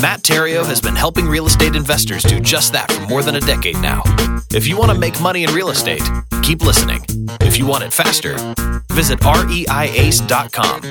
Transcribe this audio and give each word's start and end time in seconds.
Matt 0.00 0.20
Theriault 0.22 0.66
has 0.66 0.80
been 0.80 0.94
helping 0.94 1.26
real 1.26 1.46
estate 1.46 1.74
investors 1.74 2.22
do 2.22 2.38
just 2.38 2.74
that 2.74 2.92
for 2.92 3.06
more 3.06 3.22
than 3.22 3.36
a 3.36 3.40
decade 3.40 3.78
now. 3.78 4.02
If 4.52 4.66
you 4.66 4.76
want 4.76 4.92
to 4.92 4.98
make 4.98 5.18
money 5.22 5.42
in 5.44 5.54
real 5.54 5.70
estate, 5.70 6.02
keep 6.42 6.60
listening. 6.62 7.00
If 7.40 7.56
you 7.58 7.64
want 7.66 7.82
it 7.82 7.94
faster, 7.94 8.36
visit 8.92 9.20
reiace.com. 9.20 10.82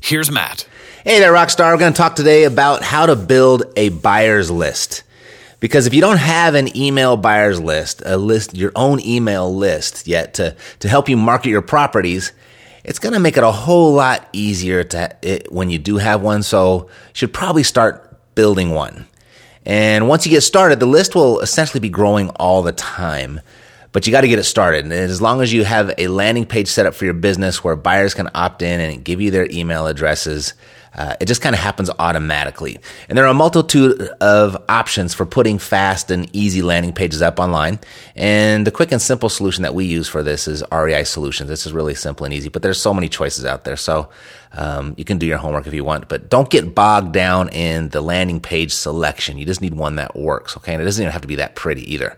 Here's 0.00 0.30
Matt. 0.30 0.68
Hey 1.02 1.18
there, 1.18 1.32
Rockstar. 1.32 1.72
We're 1.72 1.78
going 1.78 1.92
to 1.92 1.96
talk 1.96 2.14
today 2.14 2.44
about 2.44 2.82
how 2.82 3.06
to 3.06 3.16
build 3.16 3.64
a 3.76 3.88
buyer's 3.88 4.52
list. 4.52 5.02
Because 5.58 5.88
if 5.88 5.94
you 5.94 6.00
don't 6.00 6.18
have 6.18 6.54
an 6.54 6.76
email 6.76 7.16
buyer's 7.16 7.60
list, 7.60 8.02
a 8.06 8.16
list, 8.16 8.54
your 8.54 8.70
own 8.76 9.00
email 9.00 9.52
list 9.52 10.06
yet 10.06 10.34
to, 10.34 10.54
to 10.78 10.88
help 10.88 11.08
you 11.08 11.16
market 11.16 11.48
your 11.48 11.62
properties, 11.62 12.32
it's 12.84 12.98
going 12.98 13.14
to 13.14 13.20
make 13.20 13.36
it 13.36 13.44
a 13.44 13.50
whole 13.50 13.94
lot 13.94 14.28
easier 14.32 14.84
to 14.84 15.16
it, 15.22 15.50
when 15.50 15.70
you 15.70 15.78
do 15.78 15.96
have 15.96 16.22
one. 16.22 16.42
So 16.42 16.82
you 16.84 17.14
should 17.14 17.32
probably 17.32 17.62
start 17.62 18.16
building 18.34 18.70
one. 18.70 19.06
And 19.66 20.08
once 20.08 20.26
you 20.26 20.30
get 20.30 20.42
started, 20.42 20.78
the 20.78 20.86
list 20.86 21.14
will 21.14 21.40
essentially 21.40 21.80
be 21.80 21.88
growing 21.88 22.28
all 22.30 22.62
the 22.62 22.72
time. 22.72 23.40
But 23.92 24.06
you 24.06 24.10
got 24.10 24.22
to 24.22 24.28
get 24.28 24.38
it 24.38 24.44
started. 24.44 24.84
And 24.84 24.92
as 24.92 25.22
long 25.22 25.40
as 25.40 25.52
you 25.52 25.64
have 25.64 25.94
a 25.96 26.08
landing 26.08 26.44
page 26.44 26.68
set 26.68 26.84
up 26.84 26.94
for 26.94 27.04
your 27.04 27.14
business 27.14 27.64
where 27.64 27.76
buyers 27.76 28.12
can 28.12 28.28
opt 28.34 28.60
in 28.60 28.80
and 28.80 29.04
give 29.04 29.20
you 29.20 29.30
their 29.30 29.48
email 29.50 29.86
addresses, 29.86 30.52
uh, 30.94 31.16
it 31.20 31.26
just 31.26 31.42
kind 31.42 31.54
of 31.54 31.60
happens 31.60 31.90
automatically. 31.98 32.78
And 33.08 33.18
there 33.18 33.24
are 33.24 33.30
a 33.30 33.34
multitude 33.34 34.00
of 34.20 34.56
options 34.68 35.14
for 35.14 35.26
putting 35.26 35.58
fast 35.58 36.10
and 36.10 36.28
easy 36.34 36.62
landing 36.62 36.92
pages 36.92 37.22
up 37.22 37.40
online. 37.40 37.80
And 38.14 38.66
the 38.66 38.70
quick 38.70 38.92
and 38.92 39.02
simple 39.02 39.28
solution 39.28 39.62
that 39.62 39.74
we 39.74 39.84
use 39.84 40.08
for 40.08 40.22
this 40.22 40.46
is 40.46 40.62
REI 40.72 41.04
Solutions. 41.04 41.48
This 41.48 41.66
is 41.66 41.72
really 41.72 41.94
simple 41.94 42.24
and 42.24 42.32
easy, 42.32 42.48
but 42.48 42.62
there's 42.62 42.80
so 42.80 42.94
many 42.94 43.08
choices 43.08 43.44
out 43.44 43.64
there. 43.64 43.76
So 43.76 44.08
um, 44.52 44.94
you 44.96 45.04
can 45.04 45.18
do 45.18 45.26
your 45.26 45.38
homework 45.38 45.66
if 45.66 45.74
you 45.74 45.84
want, 45.84 46.08
but 46.08 46.30
don't 46.30 46.48
get 46.48 46.74
bogged 46.74 47.12
down 47.12 47.48
in 47.48 47.88
the 47.88 48.00
landing 48.00 48.40
page 48.40 48.72
selection. 48.72 49.36
You 49.36 49.44
just 49.44 49.60
need 49.60 49.74
one 49.74 49.96
that 49.96 50.16
works, 50.16 50.56
okay? 50.56 50.72
And 50.72 50.80
it 50.80 50.84
doesn't 50.84 51.02
even 51.02 51.12
have 51.12 51.22
to 51.22 51.28
be 51.28 51.36
that 51.36 51.56
pretty 51.56 51.92
either. 51.92 52.16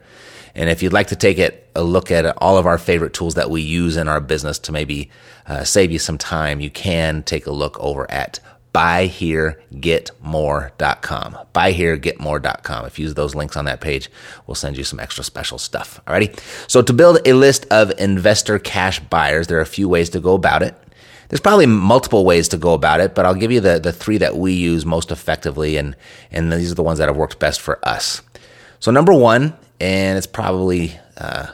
And 0.54 0.70
if 0.70 0.82
you'd 0.82 0.92
like 0.92 1.08
to 1.08 1.16
take 1.16 1.38
it 1.38 1.68
a 1.74 1.84
look 1.84 2.10
at 2.10 2.24
all 2.38 2.56
of 2.56 2.66
our 2.66 2.78
favorite 2.78 3.12
tools 3.12 3.34
that 3.34 3.50
we 3.50 3.60
use 3.60 3.98
in 3.98 4.08
our 4.08 4.20
business 4.22 4.58
to 4.60 4.72
maybe 4.72 5.10
uh, 5.46 5.64
save 5.64 5.92
you 5.92 5.98
some 5.98 6.16
time, 6.16 6.60
you 6.60 6.70
can 6.70 7.22
take 7.22 7.46
a 7.46 7.52
look 7.52 7.78
over 7.78 8.10
at 8.10 8.40
buyheregetmore.com. 8.76 11.38
Buyheregetmore.com. 11.54 12.84
If 12.84 12.98
you 12.98 13.06
use 13.06 13.14
those 13.14 13.34
links 13.34 13.56
on 13.56 13.64
that 13.64 13.80
page, 13.80 14.10
we'll 14.46 14.54
send 14.54 14.76
you 14.76 14.84
some 14.84 15.00
extra 15.00 15.24
special 15.24 15.56
stuff. 15.56 15.98
Alrighty. 16.06 16.38
So 16.70 16.82
to 16.82 16.92
build 16.92 17.26
a 17.26 17.32
list 17.32 17.64
of 17.70 17.90
investor 17.98 18.58
cash 18.58 19.00
buyers, 19.00 19.46
there 19.46 19.56
are 19.56 19.62
a 19.62 19.66
few 19.66 19.88
ways 19.88 20.10
to 20.10 20.20
go 20.20 20.34
about 20.34 20.62
it. 20.62 20.74
There's 21.30 21.40
probably 21.40 21.64
multiple 21.64 22.26
ways 22.26 22.48
to 22.48 22.58
go 22.58 22.74
about 22.74 23.00
it, 23.00 23.14
but 23.14 23.24
I'll 23.24 23.34
give 23.34 23.50
you 23.50 23.60
the, 23.60 23.80
the 23.80 23.94
three 23.94 24.18
that 24.18 24.36
we 24.36 24.52
use 24.52 24.84
most 24.84 25.10
effectively, 25.10 25.78
and, 25.78 25.96
and 26.30 26.52
these 26.52 26.70
are 26.70 26.74
the 26.74 26.82
ones 26.82 26.98
that 26.98 27.08
have 27.08 27.16
worked 27.16 27.38
best 27.38 27.62
for 27.62 27.78
us. 27.82 28.20
So 28.78 28.90
number 28.90 29.14
one, 29.14 29.54
and 29.80 30.18
it's 30.18 30.26
probably 30.26 31.00
uh, 31.16 31.46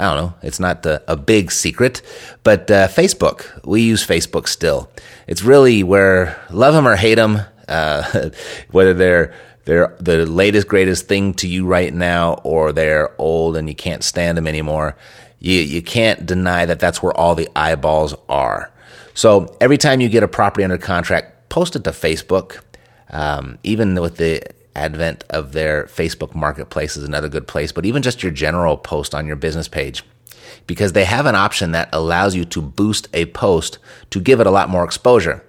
I 0.00 0.04
don't 0.04 0.16
know. 0.16 0.34
It's 0.42 0.58
not 0.58 0.86
a, 0.86 1.02
a 1.06 1.14
big 1.14 1.52
secret, 1.52 2.00
but 2.42 2.70
uh, 2.70 2.88
Facebook. 2.88 3.44
We 3.66 3.82
use 3.82 4.06
Facebook 4.06 4.48
still. 4.48 4.90
It's 5.26 5.42
really 5.42 5.82
where 5.82 6.42
love 6.48 6.72
them 6.72 6.88
or 6.88 6.96
hate 6.96 7.16
them, 7.16 7.40
uh, 7.68 8.30
whether 8.70 8.94
they're 8.94 9.34
they're 9.66 9.94
the 10.00 10.24
latest 10.24 10.68
greatest 10.68 11.06
thing 11.06 11.34
to 11.34 11.46
you 11.46 11.66
right 11.66 11.92
now, 11.92 12.40
or 12.44 12.72
they're 12.72 13.14
old 13.20 13.58
and 13.58 13.68
you 13.68 13.74
can't 13.74 14.02
stand 14.02 14.38
them 14.38 14.46
anymore. 14.46 14.96
You 15.38 15.60
you 15.60 15.82
can't 15.82 16.24
deny 16.24 16.64
that 16.64 16.80
that's 16.80 17.02
where 17.02 17.12
all 17.12 17.34
the 17.34 17.50
eyeballs 17.54 18.14
are. 18.26 18.72
So 19.12 19.54
every 19.60 19.76
time 19.76 20.00
you 20.00 20.08
get 20.08 20.22
a 20.22 20.28
property 20.28 20.64
under 20.64 20.78
contract, 20.78 21.50
post 21.50 21.76
it 21.76 21.84
to 21.84 21.90
Facebook. 21.90 22.60
Um, 23.10 23.58
even 23.64 24.00
with 24.00 24.16
the 24.16 24.40
advent 24.74 25.24
of 25.30 25.52
their 25.52 25.84
Facebook 25.84 26.34
marketplace 26.34 26.96
is 26.96 27.04
another 27.04 27.28
good 27.28 27.46
place, 27.46 27.72
but 27.72 27.86
even 27.86 28.02
just 28.02 28.22
your 28.22 28.32
general 28.32 28.76
post 28.76 29.14
on 29.14 29.26
your 29.26 29.36
business 29.36 29.68
page. 29.68 30.02
Because 30.66 30.92
they 30.92 31.04
have 31.04 31.26
an 31.26 31.34
option 31.34 31.72
that 31.72 31.88
allows 31.92 32.34
you 32.34 32.44
to 32.46 32.62
boost 32.62 33.08
a 33.12 33.26
post 33.26 33.78
to 34.10 34.20
give 34.20 34.40
it 34.40 34.46
a 34.46 34.50
lot 34.50 34.68
more 34.68 34.84
exposure. 34.84 35.44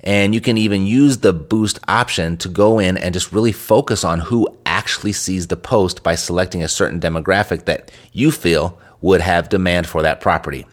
And 0.00 0.34
you 0.34 0.40
can 0.40 0.58
even 0.58 0.86
use 0.86 1.18
the 1.18 1.32
boost 1.32 1.78
option 1.88 2.36
to 2.38 2.48
go 2.48 2.78
in 2.78 2.98
and 2.98 3.14
just 3.14 3.32
really 3.32 3.52
focus 3.52 4.04
on 4.04 4.20
who 4.20 4.48
actually 4.66 5.12
sees 5.12 5.46
the 5.46 5.56
post 5.56 6.02
by 6.02 6.14
selecting 6.14 6.62
a 6.62 6.68
certain 6.68 7.00
demographic 7.00 7.64
that 7.64 7.90
you 8.12 8.30
feel 8.30 8.78
would 9.00 9.22
have 9.22 9.48
demand 9.48 9.86
for 9.86 10.02
that 10.02 10.20
property. 10.20 10.66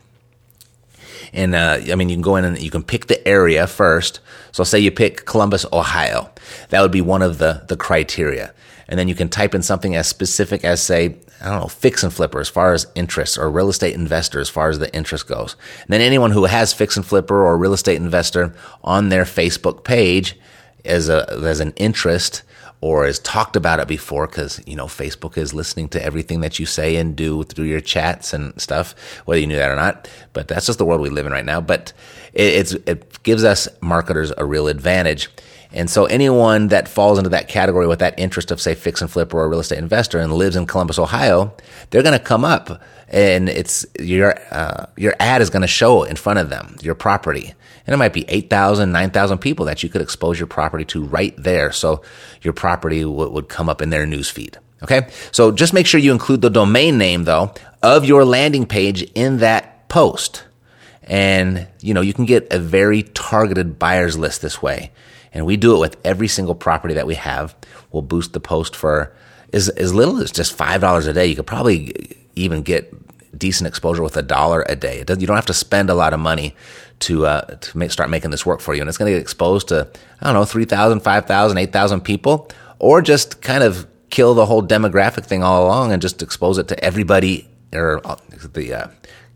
And 1.33 1.55
uh, 1.55 1.79
I 1.91 1.95
mean, 1.95 2.09
you 2.09 2.15
can 2.15 2.21
go 2.21 2.35
in 2.35 2.45
and 2.45 2.61
you 2.61 2.71
can 2.71 2.83
pick 2.83 3.07
the 3.07 3.25
area 3.27 3.67
first. 3.67 4.19
So 4.51 4.63
say 4.63 4.79
you 4.79 4.91
pick 4.91 5.25
Columbus, 5.25 5.65
Ohio. 5.71 6.29
That 6.69 6.81
would 6.81 6.91
be 6.91 7.01
one 7.01 7.21
of 7.21 7.37
the, 7.37 7.63
the 7.67 7.77
criteria. 7.77 8.53
And 8.87 8.99
then 8.99 9.07
you 9.07 9.15
can 9.15 9.29
type 9.29 9.55
in 9.55 9.61
something 9.61 9.95
as 9.95 10.07
specific 10.07 10.65
as, 10.65 10.81
say, 10.81 11.15
I 11.41 11.49
don't 11.49 11.61
know, 11.61 11.67
fix 11.67 12.03
and 12.03 12.13
flipper 12.13 12.41
as 12.41 12.49
far 12.49 12.73
as 12.73 12.87
interest 12.93 13.37
or 13.37 13.49
real 13.49 13.69
estate 13.69 13.95
investor 13.95 14.41
as 14.41 14.49
far 14.49 14.69
as 14.69 14.79
the 14.79 14.93
interest 14.93 15.27
goes. 15.27 15.55
And 15.81 15.89
then 15.89 16.01
anyone 16.01 16.31
who 16.31 16.45
has 16.45 16.73
fix 16.73 16.97
and 16.97 17.05
flipper 17.05 17.41
or 17.41 17.57
real 17.57 17.73
estate 17.73 17.95
investor 17.95 18.53
on 18.83 19.07
their 19.07 19.23
Facebook 19.23 19.85
page 19.85 20.37
as 20.83 21.07
a, 21.07 21.31
as 21.43 21.61
an 21.61 21.73
interest, 21.77 22.43
or 22.81 23.05
has 23.05 23.19
talked 23.19 23.55
about 23.55 23.79
it 23.79 23.87
before 23.87 24.27
because 24.27 24.61
you 24.65 24.75
know 24.75 24.87
Facebook 24.87 25.37
is 25.37 25.53
listening 25.53 25.87
to 25.89 26.03
everything 26.03 26.41
that 26.41 26.59
you 26.59 26.65
say 26.65 26.95
and 26.97 27.15
do 27.15 27.43
through 27.43 27.65
your 27.65 27.81
chats 27.81 28.33
and 28.33 28.59
stuff, 28.59 28.95
whether 29.25 29.39
you 29.39 29.47
knew 29.47 29.55
that 29.55 29.71
or 29.71 29.75
not. 29.75 30.09
But 30.33 30.47
that's 30.47 30.65
just 30.65 30.79
the 30.79 30.85
world 30.85 31.01
we 31.01 31.09
live 31.09 31.25
in 31.25 31.31
right 31.31 31.45
now. 31.45 31.61
But 31.61 31.93
it, 32.33 32.73
it 32.87 33.23
gives 33.23 33.43
us 33.43 33.67
marketers 33.81 34.33
a 34.37 34.45
real 34.45 34.67
advantage. 34.67 35.29
And 35.73 35.89
so 35.89 36.05
anyone 36.05 36.67
that 36.67 36.87
falls 36.87 37.17
into 37.17 37.29
that 37.29 37.47
category 37.47 37.87
with 37.87 37.99
that 37.99 38.19
interest 38.19 38.51
of 38.51 38.59
say 38.59 38.75
fix 38.75 39.01
and 39.01 39.09
flip 39.09 39.33
or 39.33 39.43
a 39.43 39.47
real 39.47 39.59
estate 39.59 39.79
investor 39.79 40.19
and 40.19 40.33
lives 40.33 40.55
in 40.55 40.65
Columbus, 40.65 40.99
Ohio, 40.99 41.53
they're 41.89 42.03
going 42.03 42.17
to 42.17 42.23
come 42.23 42.43
up 42.43 42.81
and 43.07 43.49
it's 43.49 43.85
your 43.99 44.37
uh, 44.53 44.85
your 44.97 45.15
ad 45.19 45.41
is 45.41 45.49
going 45.49 45.61
to 45.61 45.67
show 45.67 46.03
in 46.03 46.15
front 46.15 46.39
of 46.39 46.49
them 46.49 46.77
your 46.81 46.95
property 46.95 47.53
and 47.87 47.93
it 47.93 47.97
might 47.97 48.13
be 48.13 48.25
8,000, 48.29 48.91
9,000 48.91 49.37
people 49.39 49.65
that 49.65 49.83
you 49.83 49.89
could 49.89 50.01
expose 50.01 50.39
your 50.39 50.47
property 50.47 50.85
to 50.85 51.03
right 51.03 51.33
there. 51.37 51.71
So 51.71 52.01
your 52.41 52.53
property 52.53 53.01
w- 53.01 53.29
would 53.29 53.49
come 53.49 53.69
up 53.69 53.81
in 53.81 53.89
their 53.89 54.05
newsfeed. 54.05 54.57
Okay. 54.83 55.09
So 55.31 55.51
just 55.51 55.73
make 55.73 55.87
sure 55.87 55.99
you 55.99 56.11
include 56.11 56.41
the 56.41 56.49
domain 56.49 56.97
name 56.97 57.23
though 57.23 57.53
of 57.81 58.05
your 58.05 58.25
landing 58.25 58.65
page 58.65 59.03
in 59.13 59.37
that 59.37 59.89
post. 59.89 60.45
And, 61.03 61.67
you 61.81 61.93
know, 61.93 62.01
you 62.01 62.13
can 62.13 62.25
get 62.25 62.47
a 62.53 62.59
very 62.59 63.03
targeted 63.03 63.79
buyers 63.79 64.17
list 64.17 64.41
this 64.41 64.61
way. 64.61 64.91
And 65.33 65.45
we 65.45 65.57
do 65.57 65.75
it 65.75 65.79
with 65.79 65.97
every 66.03 66.27
single 66.27 66.55
property 66.55 66.93
that 66.93 67.07
we 67.07 67.15
have. 67.15 67.55
We'll 67.91 68.01
boost 68.01 68.33
the 68.33 68.39
post 68.39 68.75
for 68.75 69.13
as, 69.53 69.69
as 69.69 69.93
little 69.93 70.17
as 70.21 70.31
just 70.31 70.57
$5 70.57 71.07
a 71.07 71.13
day, 71.13 71.27
you 71.27 71.35
could 71.35 71.47
probably 71.47 72.17
even 72.35 72.61
get 72.61 72.93
decent 73.37 73.67
exposure 73.67 74.03
with 74.03 74.17
a 74.17 74.21
dollar 74.21 74.65
a 74.67 74.75
day. 74.75 74.99
you 74.99 75.27
don't 75.27 75.35
have 75.35 75.45
to 75.47 75.53
spend 75.53 75.89
a 75.89 75.93
lot 75.93 76.13
of 76.13 76.19
money 76.19 76.55
to, 76.99 77.25
uh, 77.25 77.41
to 77.41 77.77
make, 77.77 77.91
start 77.91 78.09
making 78.09 78.31
this 78.31 78.45
work 78.45 78.59
for 78.59 78.73
you. 78.73 78.81
And 78.81 78.89
it's 78.89 78.97
going 78.97 79.11
to 79.11 79.17
get 79.17 79.21
exposed 79.21 79.69
to, 79.69 79.89
I 80.21 80.25
don't 80.25 80.33
know, 80.33 80.45
3,000, 80.45 81.01
5,000, 81.01 81.57
8,000 81.57 82.01
people, 82.01 82.49
or 82.79 83.01
just 83.01 83.41
kind 83.41 83.63
of 83.63 83.87
kill 84.09 84.33
the 84.33 84.45
whole 84.45 84.61
demographic 84.61 85.25
thing 85.25 85.43
all 85.43 85.65
along 85.65 85.91
and 85.91 86.01
just 86.01 86.21
expose 86.21 86.57
it 86.57 86.67
to 86.67 86.83
everybody 86.83 87.47
or 87.73 88.05
uh, 88.05 88.17
the, 88.53 88.73
uh, 88.73 88.87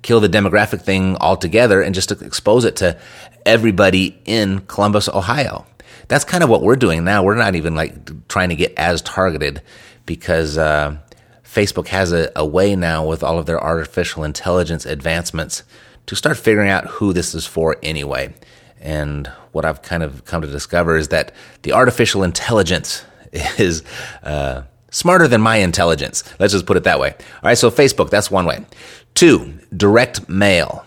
kill 0.01 0.19
the 0.19 0.30
demographic 0.30 0.81
thing 0.81 1.15
altogether 1.18 1.81
and 1.81 1.95
just 1.95 2.12
expose 2.12 2.65
it 2.65 2.75
to 2.75 2.97
everybody 3.45 4.19
in 4.25 4.59
Columbus, 4.62 5.07
Ohio. 5.09 5.65
That's 6.07 6.24
kind 6.24 6.44
of 6.44 6.50
what 6.50 6.62
we're 6.62 6.75
doing 6.75 7.03
now. 7.03 7.24
We're 7.24 7.36
not 7.36 7.56
even 7.56 7.75
like 7.75 8.27
trying 8.27 8.50
to 8.50 8.56
get 8.56 8.74
as 8.77 9.01
targeted 9.01 9.62
because, 10.06 10.57
uh, 10.57 10.97
Facebook 11.44 11.88
has 11.88 12.12
a, 12.12 12.30
a 12.36 12.45
way 12.45 12.75
now 12.75 13.06
with 13.06 13.24
all 13.24 13.39
of 13.39 13.45
their 13.45 13.63
artificial 13.63 14.25
intelligence 14.25 14.86
advancements 14.86 15.63
to 16.06 16.13
start 16.13 16.36
figuring 16.36 16.69
out 16.69 16.86
who 16.86 17.13
this 17.13 17.33
is 17.33 17.45
for 17.45 17.77
anyway. 17.81 18.33
And 18.81 19.27
what 19.53 19.63
I've 19.63 19.81
kind 19.81 20.03
of 20.03 20.25
come 20.25 20.42
to 20.42 20.47
discover 20.50 20.97
is 20.97 21.07
that 21.09 21.33
the 21.62 21.71
artificial 21.71 22.24
intelligence 22.24 23.06
is 23.31 23.83
uh, 24.21 24.63
smarter 24.92 25.30
than 25.30 25.39
my 25.39 25.57
intelligence. 25.57 26.24
Let's 26.39 26.51
just 26.51 26.65
put 26.65 26.75
it 26.75 26.83
that 26.83 27.00
way. 27.00 27.12
All 27.12 27.42
right, 27.44 27.57
so 27.57 27.71
Facebook, 27.71 28.09
that's 28.09 28.30
one 28.30 28.45
way. 28.45 28.65
Two, 29.13 29.57
direct 29.75 30.27
mail. 30.27 30.86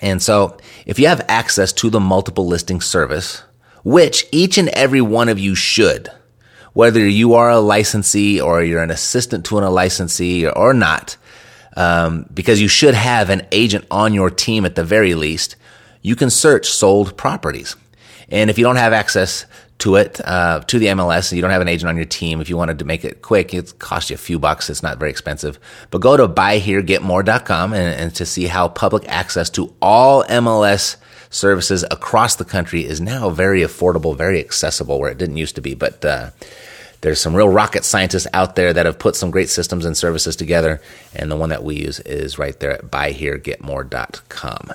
And 0.00 0.22
so 0.22 0.58
if 0.86 1.00
you 1.00 1.08
have 1.08 1.24
access 1.28 1.72
to 1.74 1.90
the 1.90 1.98
multiple 1.98 2.46
listing 2.46 2.80
service, 2.80 3.42
which 3.86 4.26
each 4.32 4.58
and 4.58 4.68
every 4.70 5.00
one 5.00 5.28
of 5.28 5.38
you 5.38 5.54
should, 5.54 6.10
whether 6.72 7.06
you 7.06 7.34
are 7.34 7.50
a 7.50 7.60
licensee 7.60 8.40
or 8.40 8.60
you're 8.60 8.82
an 8.82 8.90
assistant 8.90 9.44
to 9.44 9.56
a 9.58 9.70
licensee 9.70 10.44
or 10.44 10.74
not, 10.74 11.16
um, 11.76 12.28
because 12.34 12.60
you 12.60 12.66
should 12.66 12.94
have 12.94 13.30
an 13.30 13.46
agent 13.52 13.84
on 13.88 14.12
your 14.12 14.28
team 14.28 14.64
at 14.64 14.74
the 14.74 14.82
very 14.82 15.14
least, 15.14 15.54
you 16.02 16.16
can 16.16 16.30
search 16.30 16.66
sold 16.66 17.16
properties. 17.16 17.76
And 18.28 18.50
if 18.50 18.58
you 18.58 18.64
don't 18.64 18.74
have 18.74 18.92
access 18.92 19.46
to 19.78 19.94
it, 19.94 20.20
uh, 20.24 20.62
to 20.66 20.80
the 20.80 20.86
MLS, 20.86 21.30
and 21.30 21.36
you 21.36 21.42
don't 21.42 21.52
have 21.52 21.62
an 21.62 21.68
agent 21.68 21.88
on 21.88 21.94
your 21.94 22.06
team, 22.06 22.40
if 22.40 22.48
you 22.48 22.56
wanted 22.56 22.80
to 22.80 22.84
make 22.84 23.04
it 23.04 23.22
quick, 23.22 23.54
it 23.54 23.78
costs 23.78 24.10
you 24.10 24.14
a 24.14 24.18
few 24.18 24.40
bucks. 24.40 24.68
It's 24.68 24.82
not 24.82 24.98
very 24.98 25.12
expensive. 25.12 25.60
But 25.92 26.00
go 26.00 26.16
to 26.16 26.26
buyheregetmore.com 26.26 27.72
and, 27.72 28.00
and 28.00 28.14
to 28.16 28.26
see 28.26 28.46
how 28.48 28.66
public 28.66 29.06
access 29.06 29.48
to 29.50 29.72
all 29.80 30.24
MLS 30.24 30.96
services 31.36 31.84
across 31.90 32.36
the 32.36 32.44
country 32.44 32.84
is 32.84 33.00
now 33.00 33.30
very 33.30 33.60
affordable, 33.60 34.16
very 34.16 34.40
accessible, 34.40 34.98
where 34.98 35.10
it 35.10 35.18
didn't 35.18 35.36
used 35.36 35.54
to 35.56 35.60
be. 35.60 35.74
But 35.74 36.04
uh, 36.04 36.30
there's 37.02 37.20
some 37.20 37.36
real 37.36 37.48
rocket 37.48 37.84
scientists 37.84 38.26
out 38.32 38.56
there 38.56 38.72
that 38.72 38.86
have 38.86 38.98
put 38.98 39.16
some 39.16 39.30
great 39.30 39.50
systems 39.50 39.84
and 39.84 39.96
services 39.96 40.34
together. 40.34 40.80
And 41.14 41.30
the 41.30 41.36
one 41.36 41.50
that 41.50 41.62
we 41.62 41.76
use 41.76 42.00
is 42.00 42.38
right 42.38 42.58
there 42.58 42.72
at 42.72 42.90
buyheregetmore.com. 42.90 44.72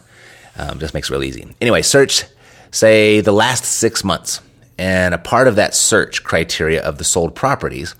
Um, 0.57 0.79
just 0.79 0.93
makes 0.93 1.09
it 1.09 1.13
real 1.13 1.23
easy. 1.23 1.47
Anyway, 1.59 1.81
search, 1.81 2.25
say, 2.69 3.21
the 3.21 3.31
last 3.31 3.65
six 3.65 4.03
months. 4.03 4.41
And 4.77 5.13
a 5.13 5.17
part 5.17 5.47
of 5.47 5.55
that 5.55 5.75
search 5.75 6.23
criteria 6.23 6.81
of 6.81 6.97
the 6.97 7.03
sold 7.03 7.35
properties, 7.35 7.95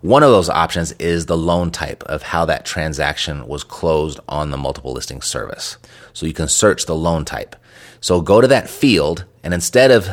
one 0.00 0.22
of 0.22 0.30
those 0.30 0.48
options 0.48 0.92
is 0.92 1.26
the 1.26 1.36
loan 1.36 1.70
type 1.70 2.02
of 2.04 2.22
how 2.22 2.44
that 2.46 2.64
transaction 2.64 3.46
was 3.46 3.64
closed 3.64 4.20
on 4.28 4.50
the 4.50 4.56
multiple 4.56 4.92
listing 4.92 5.22
service. 5.22 5.76
So 6.12 6.26
you 6.26 6.32
can 6.32 6.48
search 6.48 6.86
the 6.86 6.94
loan 6.94 7.24
type. 7.24 7.56
So 8.00 8.20
go 8.20 8.40
to 8.40 8.48
that 8.48 8.68
field 8.68 9.24
and 9.42 9.54
instead 9.54 9.90
of 9.90 10.08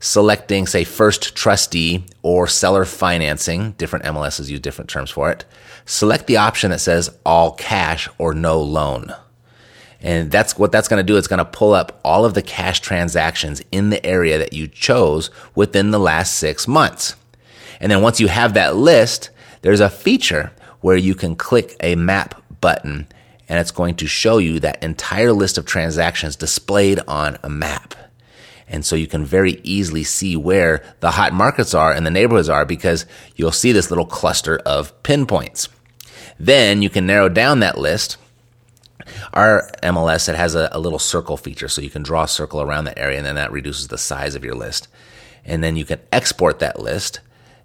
selecting, 0.00 0.66
say, 0.66 0.82
first 0.82 1.36
trustee 1.36 2.04
or 2.22 2.46
seller 2.46 2.84
financing, 2.84 3.72
different 3.72 4.04
MLSs 4.04 4.48
use 4.48 4.60
different 4.60 4.90
terms 4.90 5.10
for 5.10 5.30
it, 5.30 5.44
select 5.84 6.26
the 6.26 6.36
option 6.36 6.70
that 6.70 6.80
says 6.80 7.16
all 7.24 7.52
cash 7.52 8.08
or 8.18 8.34
no 8.34 8.60
loan. 8.60 9.14
And 10.00 10.32
that's 10.32 10.58
what 10.58 10.72
that's 10.72 10.88
going 10.88 10.98
to 10.98 11.04
do. 11.06 11.16
It's 11.16 11.28
going 11.28 11.38
to 11.38 11.44
pull 11.44 11.72
up 11.72 12.00
all 12.04 12.24
of 12.24 12.34
the 12.34 12.42
cash 12.42 12.80
transactions 12.80 13.62
in 13.70 13.90
the 13.90 14.04
area 14.04 14.36
that 14.38 14.52
you 14.52 14.66
chose 14.66 15.30
within 15.54 15.92
the 15.92 16.00
last 16.00 16.36
six 16.36 16.66
months. 16.66 17.14
And 17.80 17.90
then 17.90 18.02
once 18.02 18.18
you 18.18 18.26
have 18.26 18.54
that 18.54 18.74
list, 18.74 19.30
there's 19.62 19.80
a 19.80 19.88
feature 19.88 20.52
where 20.80 20.96
you 20.96 21.14
can 21.14 21.36
click 21.36 21.76
a 21.80 21.94
map 21.94 22.42
button 22.60 23.06
and 23.52 23.60
it's 23.60 23.70
going 23.70 23.94
to 23.96 24.06
show 24.06 24.38
you 24.38 24.58
that 24.60 24.82
entire 24.82 25.30
list 25.30 25.58
of 25.58 25.66
transactions 25.66 26.36
displayed 26.36 26.98
on 27.06 27.36
a 27.42 27.50
map. 27.50 27.94
And 28.66 28.82
so 28.82 28.96
you 28.96 29.06
can 29.06 29.26
very 29.26 29.60
easily 29.62 30.04
see 30.04 30.38
where 30.38 30.82
the 31.00 31.10
hot 31.10 31.34
markets 31.34 31.74
are 31.74 31.92
and 31.92 32.06
the 32.06 32.10
neighborhoods 32.10 32.48
are 32.48 32.64
because 32.64 33.04
you'll 33.36 33.52
see 33.52 33.72
this 33.72 33.90
little 33.90 34.06
cluster 34.06 34.56
of 34.64 35.02
pinpoints. 35.02 35.68
Then 36.40 36.80
you 36.80 36.88
can 36.88 37.04
narrow 37.04 37.28
down 37.28 37.60
that 37.60 37.76
list. 37.76 38.16
Our 39.34 39.70
MLS, 39.82 40.30
it 40.30 40.36
has 40.36 40.54
a, 40.54 40.70
a 40.72 40.80
little 40.80 40.98
circle 40.98 41.36
feature, 41.36 41.68
so 41.68 41.82
you 41.82 41.90
can 41.90 42.02
draw 42.02 42.22
a 42.22 42.28
circle 42.28 42.62
around 42.62 42.84
that 42.84 42.98
area, 42.98 43.18
and 43.18 43.26
then 43.26 43.34
that 43.34 43.52
reduces 43.52 43.88
the 43.88 43.98
size 43.98 44.34
of 44.34 44.46
your 44.46 44.54
list. 44.54 44.88
And 45.44 45.62
then 45.62 45.76
you 45.76 45.84
can 45.84 46.00
export 46.10 46.60
that 46.60 46.80
list. 46.80 47.20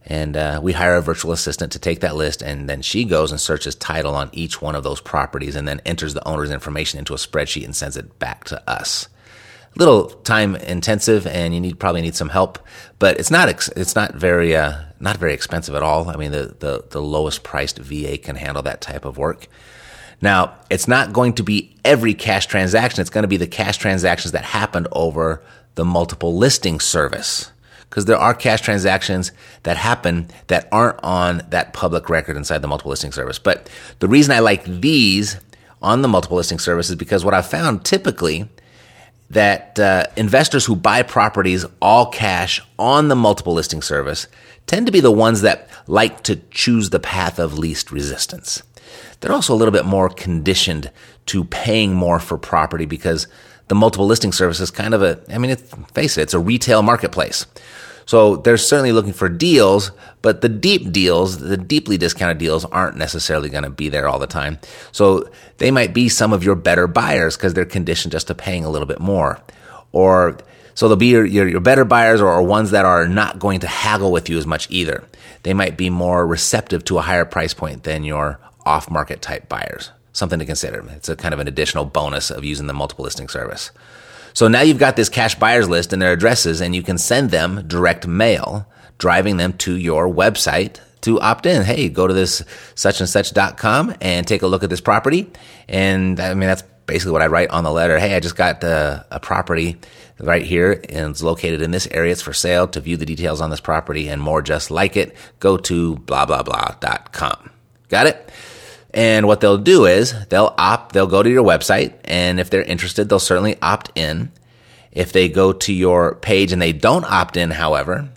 And 0.07 0.37
uh, 0.37 0.61
we 0.63 0.71
hire 0.71 0.95
a 0.95 1.01
virtual 1.01 1.33
assistant 1.33 1.73
to 1.73 1.79
take 1.79 1.99
that 1.99 2.15
list, 2.15 2.41
and 2.41 2.69
then 2.69 2.81
she 2.81 3.03
goes 3.03 3.31
and 3.31 3.41
searches 3.41 3.75
title 3.75 4.15
on 4.15 4.29
each 4.31 4.61
one 4.61 4.73
of 4.73 4.83
those 4.83 5.01
properties 5.01 5.55
and 5.55 5.67
then 5.67 5.81
enters 5.85 6.13
the 6.13 6.25
owner's 6.25 6.49
information 6.49 6.97
into 6.97 7.13
a 7.13 7.17
spreadsheet 7.17 7.65
and 7.65 7.75
sends 7.75 7.97
it 7.97 8.17
back 8.17 8.45
to 8.45 8.69
us 8.69 9.09
little 9.77 10.05
time 10.09 10.55
intensive 10.55 11.27
and 11.27 11.53
you 11.53 11.59
need 11.59 11.79
probably 11.79 12.01
need 12.01 12.15
some 12.15 12.29
help, 12.29 12.59
but 12.99 13.19
it's 13.19 13.31
not 13.31 13.47
ex- 13.47 13.69
it's 13.75 13.95
not 13.95 14.15
very 14.15 14.55
uh, 14.55 14.81
not 14.99 15.17
very 15.17 15.33
expensive 15.33 15.75
at 15.75 15.83
all. 15.83 16.09
I 16.09 16.15
mean, 16.15 16.31
the, 16.31 16.55
the 16.59 16.83
the 16.89 17.01
lowest 17.01 17.43
priced 17.43 17.77
VA 17.77 18.17
can 18.17 18.35
handle 18.35 18.63
that 18.63 18.81
type 18.81 19.05
of 19.05 19.17
work. 19.17 19.47
Now, 20.19 20.55
it's 20.71 20.87
not 20.87 21.13
going 21.13 21.33
to 21.33 21.43
be 21.43 21.75
every 21.85 22.15
cash 22.15 22.47
transaction. 22.47 23.01
It's 23.01 23.11
going 23.11 23.23
to 23.23 23.27
be 23.27 23.37
the 23.37 23.47
cash 23.47 23.77
transactions 23.77 24.31
that 24.31 24.43
happened 24.43 24.87
over 24.91 25.43
the 25.75 25.85
multiple 25.85 26.35
listing 26.35 26.79
service. 26.79 27.51
Because 27.89 28.05
there 28.05 28.17
are 28.17 28.33
cash 28.33 28.61
transactions 28.61 29.31
that 29.63 29.77
happen 29.77 30.27
that 30.47 30.67
aren't 30.71 31.01
on 31.03 31.41
that 31.49 31.73
public 31.73 32.09
record 32.09 32.35
inside 32.35 32.61
the 32.61 32.67
multiple 32.67 32.89
listing 32.89 33.11
service. 33.11 33.39
But 33.39 33.69
the 33.99 34.07
reason 34.07 34.33
I 34.33 34.39
like 34.39 34.65
these 34.65 35.39
on 35.81 36.01
the 36.01 36.07
multiple 36.07 36.37
listing 36.37 36.59
service 36.59 36.89
is 36.89 36.95
because 36.95 37.23
what 37.23 37.33
I've 37.33 37.49
found 37.49 37.85
typically 37.85 38.49
that 39.29 39.79
uh, 39.79 40.05
investors 40.15 40.65
who 40.65 40.75
buy 40.75 41.03
properties 41.03 41.65
all 41.81 42.09
cash 42.09 42.61
on 42.79 43.07
the 43.09 43.15
multiple 43.15 43.53
listing 43.53 43.81
service 43.81 44.27
tend 44.67 44.85
to 44.85 44.91
be 44.91 44.99
the 44.99 45.11
ones 45.11 45.41
that 45.41 45.69
like 45.87 46.23
to 46.23 46.37
choose 46.51 46.89
the 46.89 46.99
path 46.99 47.39
of 47.39 47.57
least 47.57 47.91
resistance. 47.91 48.63
They're 49.19 49.33
also 49.33 49.53
a 49.53 49.57
little 49.57 49.71
bit 49.71 49.85
more 49.85 50.09
conditioned 50.09 50.91
to 51.27 51.43
paying 51.45 51.93
more 51.93 52.19
for 52.19 52.37
property 52.37 52.85
because 52.85 53.27
the 53.67 53.75
multiple 53.75 54.05
listing 54.05 54.31
service 54.31 54.59
is 54.59 54.71
kind 54.71 54.93
of 54.93 55.01
a, 55.01 55.19
I 55.29 55.37
mean, 55.37 55.55
face 55.93 56.17
it, 56.17 56.21
it's 56.23 56.33
a 56.33 56.39
retail 56.39 56.81
marketplace. 56.81 57.45
So 58.05 58.37
they're 58.37 58.57
certainly 58.57 58.93
looking 58.93 59.11
for 59.11 59.27
deals, 59.27 59.91
but 60.21 60.39
the 60.39 60.47
deep 60.47 60.93
deals, 60.93 61.39
the 61.39 61.57
deeply 61.57 61.97
discounted 61.97 62.37
deals 62.37 62.63
aren't 62.63 62.95
necessarily 62.95 63.49
going 63.49 63.65
to 63.65 63.69
be 63.69 63.89
there 63.89 64.07
all 64.07 64.17
the 64.17 64.27
time. 64.27 64.59
So 64.93 65.29
they 65.57 65.71
might 65.71 65.93
be 65.93 66.07
some 66.07 66.31
of 66.31 66.41
your 66.41 66.55
better 66.55 66.87
buyers 66.87 67.35
because 67.35 67.53
they're 67.53 67.65
conditioned 67.65 68.13
just 68.13 68.27
to 68.27 68.35
paying 68.35 68.63
a 68.63 68.69
little 68.69 68.87
bit 68.87 69.01
more. 69.01 69.41
Or 69.91 70.37
so 70.73 70.87
they'll 70.87 70.95
be 70.95 71.07
your, 71.07 71.25
your, 71.25 71.49
your 71.49 71.59
better 71.59 71.83
buyers 71.83 72.21
or 72.21 72.41
ones 72.43 72.71
that 72.71 72.85
are 72.85 73.09
not 73.09 73.39
going 73.39 73.59
to 73.59 73.67
haggle 73.67 74.13
with 74.13 74.29
you 74.29 74.37
as 74.37 74.47
much 74.47 74.71
either. 74.71 75.03
They 75.43 75.53
might 75.53 75.75
be 75.75 75.89
more 75.89 76.25
receptive 76.25 76.85
to 76.85 76.99
a 76.99 77.01
higher 77.01 77.25
price 77.25 77.53
point 77.53 77.83
than 77.83 78.05
your 78.05 78.39
off 78.65 78.89
market 78.89 79.21
type 79.21 79.49
buyers. 79.49 79.91
Something 80.17 80.39
to 80.39 80.45
consider. 80.45 80.83
It's 80.95 81.09
a 81.09 81.15
kind 81.15 81.35
of 81.35 81.39
an 81.39 81.47
additional 81.47 81.85
bonus 81.85 82.31
of 82.31 82.43
using 82.43 82.65
the 82.65 82.73
multiple 82.73 83.05
listing 83.05 83.27
service. 83.27 83.69
So 84.33 84.47
now 84.47 84.61
you've 84.61 84.79
got 84.79 84.95
this 84.95 85.09
cash 85.09 85.35
buyers 85.35 85.69
list 85.69 85.93
and 85.93 86.01
their 86.01 86.11
addresses, 86.11 86.59
and 86.59 86.75
you 86.75 86.81
can 86.81 86.97
send 86.97 87.29
them 87.29 87.67
direct 87.67 88.07
mail, 88.07 88.65
driving 88.97 89.37
them 89.37 89.53
to 89.59 89.75
your 89.75 90.11
website 90.11 90.79
to 91.01 91.19
opt 91.19 91.45
in. 91.45 91.61
Hey, 91.61 91.87
go 91.87 92.07
to 92.07 92.15
this 92.15 92.43
such 92.73 92.99
and 92.99 93.07
such.com 93.07 93.93
and 94.01 94.25
take 94.25 94.41
a 94.41 94.47
look 94.47 94.63
at 94.63 94.71
this 94.71 94.81
property. 94.81 95.31
And 95.69 96.19
I 96.19 96.33
mean, 96.33 96.47
that's 96.47 96.63
basically 96.87 97.11
what 97.11 97.21
I 97.21 97.27
write 97.27 97.51
on 97.51 97.63
the 97.63 97.71
letter. 97.71 97.99
Hey, 97.99 98.15
I 98.15 98.19
just 98.19 98.35
got 98.35 98.63
uh, 98.63 99.03
a 99.11 99.19
property 99.19 99.77
right 100.19 100.41
here 100.41 100.83
and 100.89 101.11
it's 101.11 101.21
located 101.21 101.61
in 101.61 101.69
this 101.69 101.87
area. 101.91 102.13
It's 102.13 102.23
for 102.23 102.33
sale. 102.33 102.67
To 102.69 102.81
view 102.81 102.97
the 102.97 103.05
details 103.05 103.39
on 103.39 103.51
this 103.51 103.61
property 103.61 104.07
and 104.09 104.19
more 104.19 104.41
just 104.41 104.71
like 104.71 104.97
it, 104.97 105.15
go 105.39 105.57
to 105.57 105.97
blah, 105.97 106.25
blah, 106.25 106.41
blah.com. 106.41 107.51
Got 107.89 108.07
it? 108.07 108.31
And 108.93 109.27
what 109.27 109.41
they'll 109.41 109.57
do 109.57 109.85
is 109.85 110.13
they'll 110.29 110.53
opt, 110.57 110.93
they'll 110.93 111.07
go 111.07 111.21
to 111.21 111.29
your 111.29 111.43
website. 111.43 111.93
And 112.05 112.39
if 112.39 112.49
they're 112.49 112.63
interested, 112.63 113.09
they'll 113.09 113.19
certainly 113.19 113.57
opt 113.61 113.91
in. 113.95 114.31
If 114.91 115.11
they 115.11 115.29
go 115.29 115.53
to 115.53 115.73
your 115.73 116.15
page 116.15 116.51
and 116.51 116.61
they 116.61 116.73
don't 116.73 117.05
opt 117.05 117.37
in, 117.37 117.51
however, 117.51 118.09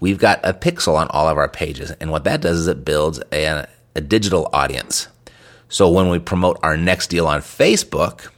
we've 0.00 0.18
got 0.18 0.40
a 0.42 0.52
pixel 0.52 0.96
on 0.96 1.08
all 1.08 1.28
of 1.28 1.38
our 1.38 1.48
pages. 1.48 1.90
And 1.92 2.10
what 2.10 2.24
that 2.24 2.40
does 2.40 2.58
is 2.60 2.68
it 2.68 2.84
builds 2.84 3.20
a, 3.32 3.66
a 3.94 4.00
digital 4.00 4.48
audience. 4.52 5.08
So 5.68 5.90
when 5.90 6.08
we 6.08 6.18
promote 6.18 6.58
our 6.62 6.76
next 6.76 7.08
deal 7.08 7.26
on 7.26 7.40
Facebook, 7.40 8.28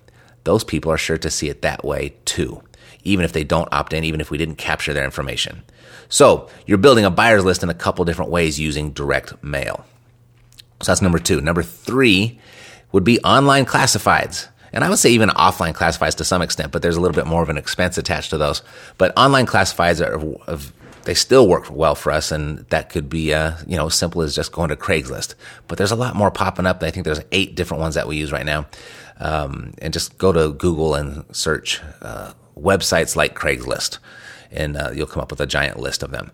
those 0.45 0.65
people 0.65 0.91
are 0.91 0.99
sure 0.99 1.19
to 1.19 1.31
see 1.31 1.49
it 1.49 1.63
that 1.63 1.85
way 1.85 2.15
too 2.25 2.63
even 3.09 3.25
if 3.25 3.33
they 3.33 3.45
don't 3.45 3.73
opt 3.73 3.93
in, 3.93 4.05
even 4.05 4.21
if 4.21 4.31
we 4.31 4.39
didn't 4.39 4.57
capture 4.57 4.93
their 4.93 5.05
information. 5.05 5.63
So 6.09 6.49
you're 6.67 6.79
building 6.79 7.05
a 7.05 7.11
buyer's 7.11 7.45
list 7.45 7.63
in 7.63 7.71
a 7.71 7.75
couple 7.75 8.05
different 8.05 8.31
ways 8.31 8.61
using 8.61 8.93
direct 8.93 9.43
mail. 9.43 9.85
So 10.81 10.93
that's 10.93 11.03
number 11.03 11.19
two. 11.19 11.41
Number 11.41 11.63
three 11.63 12.39
would 12.93 13.05
be 13.05 13.21
online 13.21 13.67
classifieds. 13.67 14.49
And 14.73 14.85
I 14.85 14.89
would 14.91 14.99
say 14.99 15.11
even 15.11 15.31
offline 15.31 15.75
classifieds 15.75 16.17
to 16.17 16.25
some 16.25 16.43
extent, 16.43 16.73
but 16.73 16.83
there's 16.83 16.97
a 16.97 17.01
little 17.01 17.15
bit 17.15 17.27
more 17.27 17.43
of 17.43 17.49
an 17.49 17.57
expense 17.57 17.97
attached 17.99 18.31
to 18.31 18.39
those. 18.39 18.63
But 18.99 19.17
online 19.17 19.47
classifieds 19.47 20.07
are, 20.07 20.21
of 20.47 20.73
they 21.05 21.15
still 21.15 21.49
work 21.49 21.71
well 21.71 21.95
for 21.95 22.13
us, 22.13 22.31
and 22.31 22.59
that 22.69 22.91
could 22.91 23.09
be, 23.09 23.33
uh, 23.33 23.53
you 23.67 23.77
know, 23.79 23.89
simple 23.89 24.21
as 24.21 24.35
just 24.35 24.53
going 24.53 24.69
to 24.69 24.77
Craigslist. 24.77 25.37
But 25.67 25.79
there's 25.79 25.91
a 25.91 25.97
lot 25.97 26.15
more 26.15 26.31
popping 26.31 26.67
up. 26.67 26.83
I 26.83 26.91
think 26.91 27.07
there's 27.07 27.23
eight 27.33 27.55
different 27.55 27.81
ones 27.81 27.95
that 27.95 28.07
we 28.07 28.19
use 28.19 28.31
right 28.31 28.45
now. 28.45 28.67
Um, 29.19 29.73
and 29.79 29.93
just 29.93 30.19
go 30.19 30.33
to 30.33 30.53
Google 30.53 30.95
and 30.95 31.25
search 31.35 31.81
uh, 32.03 32.35
websites 32.59 33.17
like 33.17 33.35
Craigslist, 33.35 33.99
and 34.53 34.77
uh, 34.77 34.91
you'll 34.95 35.07
come 35.07 35.23
up 35.23 35.31
with 35.31 35.41
a 35.41 35.47
giant 35.47 35.79
list 35.79 36.03
of 36.03 36.11
them. 36.11 36.31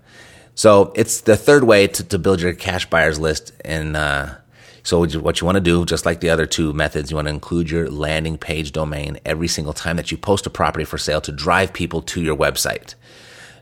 So 0.54 0.92
it's 0.94 1.22
the 1.22 1.36
third 1.36 1.64
way 1.64 1.88
to, 1.88 2.04
to 2.04 2.18
build 2.18 2.40
your 2.40 2.54
cash 2.54 2.88
buyers 2.88 3.18
list, 3.18 3.52
and 3.64 3.96
uh, 3.96 4.34
so 4.84 4.98
what 5.18 5.40
you 5.40 5.46
want 5.46 5.56
to 5.56 5.62
do, 5.62 5.86
just 5.86 6.04
like 6.04 6.20
the 6.20 6.28
other 6.28 6.44
two 6.44 6.74
methods, 6.74 7.10
you 7.10 7.16
want 7.16 7.26
to 7.26 7.34
include 7.34 7.70
your 7.70 7.90
landing 7.90 8.36
page 8.36 8.70
domain 8.70 9.18
every 9.24 9.48
single 9.48 9.72
time 9.72 9.96
that 9.96 10.10
you 10.12 10.18
post 10.18 10.46
a 10.46 10.50
property 10.50 10.84
for 10.84 10.98
sale 10.98 11.22
to 11.22 11.32
drive 11.32 11.72
people 11.72 12.02
to 12.02 12.22
your 12.22 12.36
website. 12.36 12.94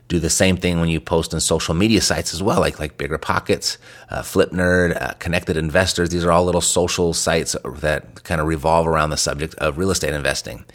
Do 0.09 0.19
the 0.19 0.29
same 0.29 0.57
thing 0.57 0.81
when 0.81 0.89
you 0.89 0.99
post 0.99 1.33
on 1.33 1.39
social 1.39 1.73
media 1.73 2.01
sites 2.01 2.33
as 2.33 2.43
well, 2.43 2.59
like 2.59 2.77
like 2.77 2.97
Bigger 2.97 3.17
Pockets, 3.17 3.77
uh, 4.09 4.21
Flipnerd, 4.21 5.01
uh, 5.01 5.13
Connected 5.13 5.55
Investors. 5.55 6.09
These 6.09 6.25
are 6.25 6.31
all 6.31 6.43
little 6.43 6.59
social 6.59 7.13
sites 7.13 7.55
that 7.77 8.23
kind 8.25 8.41
of 8.41 8.47
revolve 8.47 8.85
around 8.85 9.11
the 9.11 9.17
subject 9.17 9.55
of 9.55 9.77
real 9.77 9.91
estate 9.91 10.13
investing. 10.13 10.65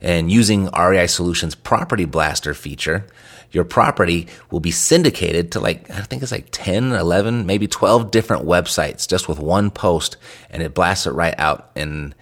And 0.00 0.32
using 0.32 0.68
REI 0.76 1.06
Solutions 1.06 1.54
Property 1.54 2.06
Blaster 2.06 2.54
feature, 2.54 3.06
your 3.52 3.64
property 3.64 4.26
will 4.50 4.60
be 4.60 4.70
syndicated 4.70 5.52
to 5.52 5.60
like, 5.60 5.88
I 5.90 6.00
think 6.00 6.22
it's 6.22 6.32
like 6.32 6.48
10, 6.50 6.92
11, 6.92 7.46
maybe 7.46 7.68
12 7.68 8.10
different 8.10 8.46
websites 8.46 9.06
just 9.06 9.28
with 9.28 9.38
one 9.38 9.70
post 9.70 10.16
and 10.50 10.62
it 10.62 10.74
blasts 10.74 11.06
it 11.06 11.12
right 11.12 11.34
out. 11.38 11.70
And, 11.76 12.14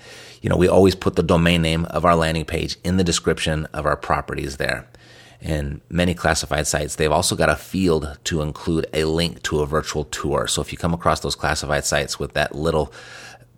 you 0.42 0.50
know, 0.50 0.56
we 0.56 0.68
always 0.68 0.94
put 0.94 1.16
the 1.16 1.22
domain 1.22 1.62
name 1.62 1.84
of 1.86 2.04
our 2.04 2.16
landing 2.16 2.44
page 2.44 2.76
in 2.84 2.96
the 2.96 3.04
description 3.04 3.66
of 3.66 3.86
our 3.86 3.96
properties 3.96 4.56
there. 4.56 4.86
And 5.40 5.80
many 5.88 6.14
classified 6.14 6.66
sites, 6.66 6.96
they've 6.96 7.10
also 7.10 7.34
got 7.34 7.48
a 7.48 7.56
field 7.56 8.18
to 8.24 8.42
include 8.42 8.86
a 8.92 9.04
link 9.04 9.42
to 9.44 9.60
a 9.60 9.66
virtual 9.66 10.04
tour. 10.04 10.46
So 10.46 10.60
if 10.60 10.70
you 10.70 10.76
come 10.76 10.92
across 10.92 11.20
those 11.20 11.34
classified 11.34 11.86
sites 11.86 12.18
with 12.18 12.34
that 12.34 12.54
little 12.54 12.92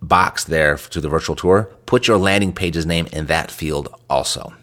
box 0.01 0.45
there 0.45 0.77
to 0.77 1.01
the 1.01 1.09
virtual 1.09 1.35
tour, 1.35 1.69
put 1.85 2.07
your 2.07 2.17
landing 2.17 2.53
page's 2.53 2.85
name 2.85 3.07
in 3.11 3.25
that 3.25 3.51
field 3.51 3.93
also 4.09 4.53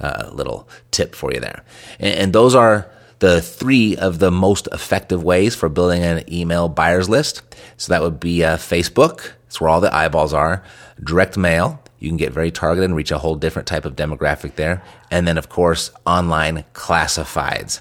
uh, 0.00 0.30
little 0.32 0.68
tip 0.90 1.14
for 1.14 1.32
you 1.32 1.40
there. 1.40 1.64
And, 1.98 2.14
and, 2.14 2.32
those 2.32 2.54
are 2.54 2.90
the 3.18 3.40
three 3.40 3.96
of 3.96 4.18
the 4.18 4.30
most 4.30 4.68
effective 4.72 5.24
ways 5.24 5.54
for 5.54 5.68
building 5.68 6.02
an 6.02 6.22
email 6.32 6.68
buyers 6.68 7.08
list. 7.08 7.42
So 7.76 7.92
that 7.92 8.02
would 8.02 8.20
be 8.20 8.44
uh, 8.44 8.56
Facebook. 8.56 9.32
It's 9.46 9.60
where 9.60 9.70
all 9.70 9.80
the 9.80 9.94
eyeballs 9.94 10.32
are. 10.32 10.62
Direct 11.02 11.36
mail. 11.36 11.82
You 11.98 12.08
can 12.08 12.16
get 12.16 12.32
very 12.32 12.50
targeted 12.50 12.84
and 12.84 12.96
reach 12.96 13.10
a 13.10 13.18
whole 13.18 13.34
different 13.34 13.66
type 13.66 13.84
of 13.84 13.96
demographic 13.96 14.54
there. 14.54 14.82
And 15.10 15.26
then, 15.26 15.36
of 15.36 15.48
course, 15.48 15.90
online 16.06 16.64
classifieds. 16.74 17.80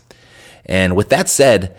And 0.66 0.96
with 0.96 1.10
that 1.10 1.30
said, 1.30 1.78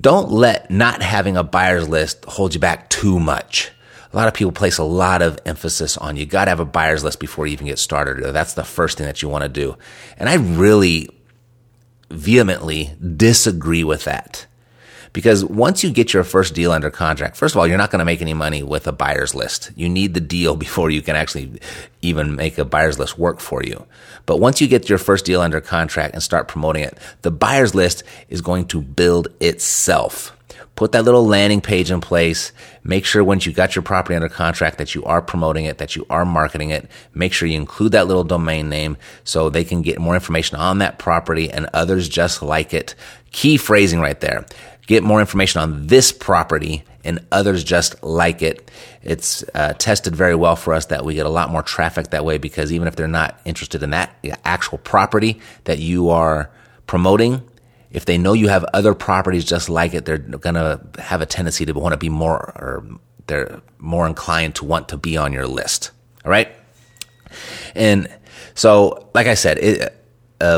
don't 0.00 0.30
let 0.30 0.70
not 0.70 1.02
having 1.02 1.36
a 1.36 1.42
buyer's 1.42 1.88
list 1.88 2.24
hold 2.26 2.54
you 2.54 2.60
back 2.60 2.88
too 2.88 3.18
much 3.18 3.72
a 4.12 4.16
lot 4.16 4.28
of 4.28 4.34
people 4.34 4.52
place 4.52 4.78
a 4.78 4.84
lot 4.84 5.22
of 5.22 5.38
emphasis 5.46 5.96
on 5.96 6.16
you 6.16 6.26
got 6.26 6.44
to 6.44 6.50
have 6.50 6.60
a 6.60 6.64
buyer's 6.64 7.02
list 7.02 7.18
before 7.18 7.46
you 7.46 7.54
even 7.54 7.66
get 7.66 7.78
started. 7.78 8.22
That's 8.32 8.54
the 8.54 8.64
first 8.64 8.98
thing 8.98 9.06
that 9.06 9.22
you 9.22 9.28
want 9.28 9.42
to 9.42 9.48
do. 9.48 9.76
And 10.18 10.28
I 10.28 10.34
really 10.34 11.08
vehemently 12.10 12.94
disagree 13.16 13.84
with 13.84 14.04
that. 14.04 14.46
Because 15.12 15.44
once 15.44 15.84
you 15.84 15.90
get 15.90 16.14
your 16.14 16.24
first 16.24 16.54
deal 16.54 16.72
under 16.72 16.90
contract, 16.90 17.36
first 17.36 17.54
of 17.54 17.58
all, 17.58 17.66
you're 17.66 17.76
not 17.76 17.90
going 17.90 17.98
to 17.98 18.04
make 18.04 18.22
any 18.22 18.32
money 18.32 18.62
with 18.62 18.86
a 18.86 18.92
buyer's 18.92 19.34
list. 19.34 19.70
You 19.76 19.88
need 19.88 20.14
the 20.14 20.20
deal 20.20 20.56
before 20.66 20.90
you 20.90 21.02
can 21.02 21.16
actually 21.16 21.60
even 22.00 22.34
make 22.34 22.58
a 22.58 22.64
buyer's 22.64 22.98
list 22.98 23.18
work 23.18 23.40
for 23.40 23.62
you. 23.62 23.86
But 24.24 24.38
once 24.38 24.60
you 24.60 24.68
get 24.68 24.88
your 24.88 24.98
first 24.98 25.24
deal 25.24 25.42
under 25.42 25.60
contract 25.60 26.14
and 26.14 26.22
start 26.22 26.48
promoting 26.48 26.84
it, 26.84 26.98
the 27.22 27.30
buyer's 27.30 27.74
list 27.74 28.04
is 28.28 28.40
going 28.40 28.66
to 28.68 28.80
build 28.80 29.28
itself 29.40 30.36
put 30.74 30.92
that 30.92 31.04
little 31.04 31.26
landing 31.26 31.60
page 31.60 31.90
in 31.90 32.00
place. 32.00 32.52
Make 32.84 33.04
sure 33.04 33.22
once 33.22 33.46
you 33.46 33.52
got 33.52 33.74
your 33.74 33.82
property 33.82 34.14
under 34.14 34.28
contract 34.28 34.78
that 34.78 34.94
you 34.94 35.04
are 35.04 35.22
promoting 35.22 35.64
it, 35.64 35.78
that 35.78 35.96
you 35.96 36.06
are 36.10 36.24
marketing 36.24 36.70
it. 36.70 36.90
Make 37.14 37.32
sure 37.32 37.48
you 37.48 37.56
include 37.56 37.92
that 37.92 38.06
little 38.06 38.24
domain 38.24 38.68
name 38.68 38.96
so 39.24 39.50
they 39.50 39.64
can 39.64 39.82
get 39.82 39.98
more 40.00 40.14
information 40.14 40.58
on 40.58 40.78
that 40.78 40.98
property 40.98 41.50
and 41.50 41.68
others 41.72 42.08
just 42.08 42.42
like 42.42 42.74
it. 42.74 42.94
Key 43.30 43.56
phrasing 43.56 44.00
right 44.00 44.20
there. 44.20 44.46
Get 44.86 45.02
more 45.02 45.20
information 45.20 45.60
on 45.60 45.86
this 45.86 46.12
property 46.12 46.84
and 47.04 47.24
others 47.30 47.64
just 47.64 48.02
like 48.02 48.42
it. 48.42 48.70
It's 49.02 49.44
uh, 49.54 49.74
tested 49.74 50.14
very 50.14 50.34
well 50.34 50.56
for 50.56 50.74
us 50.74 50.86
that 50.86 51.04
we 51.04 51.14
get 51.14 51.26
a 51.26 51.30
lot 51.30 51.50
more 51.50 51.62
traffic 51.62 52.10
that 52.10 52.24
way 52.24 52.38
because 52.38 52.72
even 52.72 52.88
if 52.88 52.96
they're 52.96 53.08
not 53.08 53.40
interested 53.44 53.82
in 53.82 53.90
that 53.90 54.16
actual 54.44 54.78
property 54.78 55.40
that 55.64 55.78
you 55.78 56.10
are 56.10 56.50
promoting, 56.86 57.42
if 57.92 58.04
they 58.04 58.18
know 58.18 58.32
you 58.32 58.48
have 58.48 58.64
other 58.72 58.94
properties 58.94 59.44
just 59.44 59.68
like 59.68 59.94
it, 59.94 60.04
they're 60.04 60.18
going 60.18 60.54
to 60.54 60.80
have 60.98 61.20
a 61.20 61.26
tendency 61.26 61.64
to 61.66 61.72
want 61.72 61.92
to 61.92 61.98
be 61.98 62.08
more, 62.08 62.38
or 62.56 62.84
they're 63.26 63.60
more 63.78 64.06
inclined 64.06 64.54
to 64.56 64.64
want 64.64 64.88
to 64.88 64.96
be 64.96 65.16
on 65.16 65.32
your 65.32 65.46
list. 65.46 65.90
All 66.24 66.30
right. 66.30 66.48
And 67.74 68.08
so, 68.54 69.08
like 69.14 69.26
I 69.26 69.34
said, 69.34 69.58
it, 69.58 69.94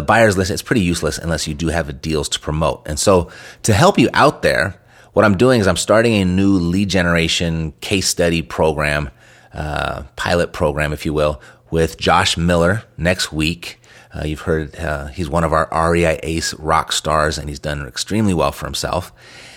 buyer's 0.06 0.36
list 0.36 0.50
is 0.50 0.62
pretty 0.62 0.82
useless 0.82 1.18
unless 1.18 1.46
you 1.46 1.54
do 1.54 1.68
have 1.68 2.00
deals 2.00 2.28
to 2.30 2.40
promote. 2.40 2.86
And 2.86 2.98
so, 2.98 3.30
to 3.62 3.74
help 3.74 3.98
you 3.98 4.08
out 4.14 4.42
there, 4.42 4.80
what 5.12 5.24
I'm 5.24 5.36
doing 5.36 5.60
is 5.60 5.66
I'm 5.66 5.76
starting 5.76 6.14
a 6.14 6.24
new 6.24 6.54
lead 6.54 6.88
generation 6.88 7.72
case 7.80 8.08
study 8.08 8.42
program, 8.42 9.10
uh, 9.52 10.02
pilot 10.16 10.52
program, 10.52 10.92
if 10.92 11.06
you 11.06 11.12
will, 11.12 11.40
with 11.70 11.98
Josh 11.98 12.36
Miller 12.36 12.82
next 12.96 13.32
week. 13.32 13.80
Uh, 14.14 14.24
you've 14.24 14.42
heard 14.42 14.76
uh, 14.76 15.06
he's 15.08 15.28
one 15.28 15.44
of 15.44 15.52
our 15.52 15.68
REI 15.90 16.20
Ace 16.22 16.54
rock 16.54 16.92
stars, 16.92 17.38
and 17.38 17.48
he's 17.48 17.58
done 17.58 17.86
extremely 17.86 18.34
well 18.34 18.52
for 18.52 18.66
himself. 18.66 19.12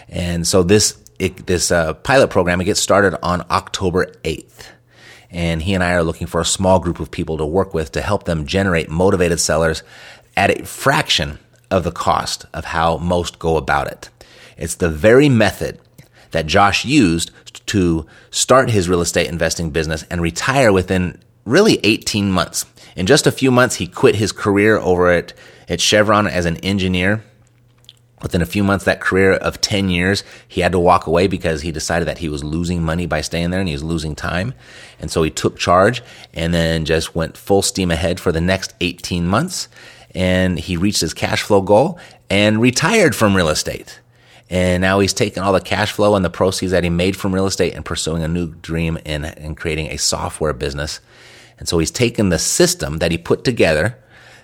And 0.10 0.48
so 0.48 0.64
this 0.64 0.98
it, 1.20 1.48
this 1.48 1.72
uh, 1.72 1.94
pilot 1.94 2.30
program 2.30 2.62
it 2.62 2.66
gets 2.66 2.80
started 2.80 3.18
on 3.24 3.46
October 3.50 4.12
eighth, 4.24 4.72
and 5.30 5.62
he 5.62 5.74
and 5.74 5.84
I 5.84 5.94
are 5.94 6.04
looking 6.04 6.28
for 6.28 6.42
a 6.42 6.46
small 6.46 6.80
group 6.80 7.00
of 7.00 7.12
people 7.12 7.38
to 7.38 7.46
work 7.46 7.74
with 7.74 7.92
to 7.94 8.02
help 8.02 8.24
them 8.24 8.46
generate 8.46 8.90
motivated 8.90 9.40
sellers 9.40 9.84
at 10.36 10.50
a 10.50 10.66
fraction 10.66 11.40
of 11.70 11.84
the 11.84 11.92
cost 11.92 12.46
of 12.54 12.66
how 12.66 12.98
most 12.98 13.40
go 13.40 13.58
about 13.58 13.88
it. 13.88 14.10
It's 14.58 14.76
the 14.76 14.90
very 14.90 15.30
method 15.30 15.80
that 16.32 16.48
Josh 16.48 16.86
used 16.86 17.32
to 17.68 18.06
start 18.32 18.70
his 18.70 18.90
real 18.90 19.02
estate 19.02 19.28
investing 19.28 19.72
business 19.72 20.04
and 20.10 20.22
retire 20.22 20.72
within 20.72 21.20
really 21.46 21.80
18 21.84 22.32
months. 22.32 22.66
In 22.98 23.06
just 23.06 23.28
a 23.28 23.32
few 23.32 23.52
months, 23.52 23.76
he 23.76 23.86
quit 23.86 24.16
his 24.16 24.32
career 24.32 24.78
over 24.78 25.12
at, 25.12 25.32
at 25.70 25.80
Chevron 25.80 26.26
as 26.26 26.48
an 26.48 26.58
engineer. 26.58 27.24
Within 28.24 28.42
a 28.42 28.48
few 28.48 28.64
months, 28.64 28.86
that 28.86 29.00
career 29.00 29.34
of 29.34 29.62
10 29.62 29.90
years, 29.90 30.24
he 30.48 30.62
had 30.62 30.72
to 30.72 30.80
walk 30.80 31.06
away 31.06 31.28
because 31.28 31.62
he 31.62 31.72
decided 31.72 32.08
that 32.08 32.18
he 32.18 32.28
was 32.28 32.44
losing 32.44 32.82
money 32.82 33.06
by 33.06 33.22
staying 33.22 33.52
there 33.52 33.60
and 33.60 33.70
he 33.70 33.76
was 33.76 33.84
losing 33.84 34.16
time. 34.16 34.56
And 35.00 35.12
so 35.12 35.22
he 35.22 35.30
took 35.30 35.60
charge 35.60 36.02
and 36.34 36.56
then 36.56 36.86
just 36.86 37.14
went 37.14 37.38
full 37.38 37.62
steam 37.62 37.92
ahead 37.92 38.20
for 38.20 38.32
the 38.32 38.42
next 38.42 38.74
18 38.82 39.28
months. 39.28 39.68
And 40.16 40.58
he 40.58 40.76
reached 40.76 41.02
his 41.02 41.14
cash 41.14 41.44
flow 41.44 41.62
goal 41.62 42.00
and 42.32 42.60
retired 42.60 43.16
from 43.16 43.36
real 43.36 43.50
estate. 43.50 44.00
And 44.50 44.82
now 44.82 45.02
he's 45.02 45.14
taking 45.14 45.44
all 45.44 45.54
the 45.54 45.62
cash 45.62 45.92
flow 45.92 46.16
and 46.16 46.26
the 46.26 46.32
proceeds 46.32 46.72
that 46.72 46.84
he 46.84 46.90
made 46.90 47.16
from 47.16 47.36
real 47.36 47.46
estate 47.46 47.76
and 47.76 47.86
pursuing 47.86 48.24
a 48.24 48.28
new 48.28 48.56
dream 48.56 48.98
in, 49.06 49.24
in 49.24 49.54
creating 49.54 49.92
a 49.92 49.98
software 49.98 50.54
business 50.54 51.00
and 51.60 51.68
so 51.68 51.80
he's 51.80 51.92
taken 51.92 52.30
the 52.30 52.40
system 52.40 52.98
that 52.98 53.12
he 53.12 53.18
put 53.18 53.44
together, 53.44 53.98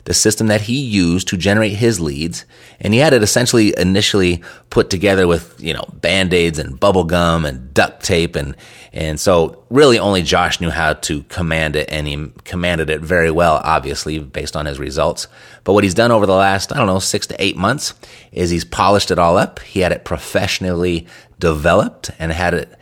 the 0.06 0.14
system 0.14 0.48
that 0.48 0.62
he 0.62 0.80
used 0.80 1.28
to 1.30 1.38
generate 1.38 1.74
his 1.74 2.00
leads, 2.00 2.46
and 2.80 2.94
he 2.94 3.00
had 3.00 3.14
it 3.14 3.24
essentially 3.24 3.74
initially 3.78 4.44
put 4.70 4.90
together 4.90 5.28
with, 5.28 5.56
you 5.60 5.74
know, 5.74 5.86
band-aids 5.94 6.60
and 6.60 6.80
bubble 6.80 7.06
gum 7.06 7.46
and 7.46 7.74
duct 7.74 8.04
tape 8.04 8.36
and 8.36 8.56
and 8.92 9.20
so 9.20 9.64
really 9.70 9.98
only 9.98 10.22
Josh 10.22 10.62
knew 10.62 10.70
how 10.70 10.94
to 10.94 11.24
command 11.24 11.76
it 11.76 11.90
and 11.92 12.08
he 12.08 12.32
commanded 12.44 12.92
it 12.92 13.02
very 13.02 13.32
well, 13.32 13.60
obviously, 13.64 14.20
based 14.20 14.56
on 14.56 14.68
his 14.68 14.78
results. 14.78 15.28
But 15.64 15.74
what 15.74 15.84
he's 15.84 15.96
done 15.96 16.12
over 16.12 16.28
the 16.28 16.36
last, 16.36 16.72
I 16.72 16.78
don't 16.78 16.86
know, 16.86 17.00
six 17.00 17.26
to 17.28 17.44
eight 17.44 17.58
months 17.58 17.96
is 18.32 18.52
he's 18.52 18.66
polished 18.66 19.10
it 19.10 19.18
all 19.18 19.38
up. 19.38 19.60
He 19.62 19.80
had 19.80 19.92
it 19.92 20.06
professionally 20.06 21.08
developed 21.40 22.12
and 22.20 22.32
had 22.32 22.54
it 22.54 22.78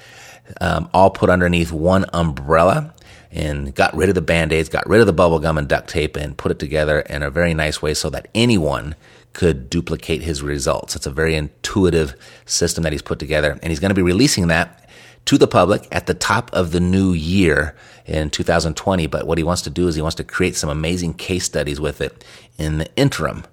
um, 0.59 0.89
all 0.93 1.11
put 1.11 1.29
underneath 1.29 1.71
one 1.71 2.05
umbrella 2.11 2.93
and 3.31 3.73
got 3.73 3.95
rid 3.95 4.09
of 4.09 4.15
the 4.15 4.21
band-aids, 4.21 4.69
got 4.69 4.87
rid 4.87 4.99
of 4.99 5.07
the 5.07 5.13
bubble 5.13 5.39
gum 5.39 5.57
and 5.57 5.67
duct 5.67 5.89
tape 5.89 6.15
and 6.15 6.37
put 6.37 6.51
it 6.51 6.59
together 6.59 6.99
in 7.01 7.23
a 7.23 7.29
very 7.29 7.53
nice 7.53 7.81
way 7.81 7.93
so 7.93 8.09
that 8.09 8.27
anyone 8.35 8.95
could 9.33 9.69
duplicate 9.69 10.21
his 10.21 10.41
results. 10.41 10.95
It's 10.95 11.05
a 11.05 11.11
very 11.11 11.35
intuitive 11.35 12.15
system 12.45 12.83
that 12.83 12.91
he's 12.91 13.01
put 13.01 13.19
together 13.19 13.57
and 13.61 13.71
he's 13.71 13.79
going 13.79 13.89
to 13.89 13.95
be 13.95 14.01
releasing 14.01 14.47
that 14.47 14.89
to 15.25 15.37
the 15.37 15.47
public 15.47 15.87
at 15.91 16.07
the 16.07 16.13
top 16.13 16.51
of 16.51 16.71
the 16.71 16.79
new 16.79 17.13
year 17.13 17.75
in 18.05 18.29
2020. 18.29 19.07
But 19.07 19.27
what 19.27 19.37
he 19.37 19.43
wants 19.43 19.61
to 19.63 19.69
do 19.69 19.87
is 19.87 19.95
he 19.95 20.01
wants 20.01 20.15
to 20.15 20.23
create 20.23 20.55
some 20.55 20.69
amazing 20.69 21.13
case 21.13 21.45
studies 21.45 21.79
with 21.79 22.01
it 22.01 22.25
in 22.57 22.79
the 22.79 22.95
interim. 22.95 23.45